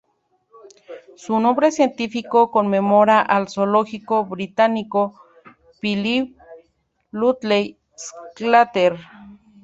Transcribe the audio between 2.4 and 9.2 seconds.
conmemora al zoólogo británico Philip Lutley Sclater.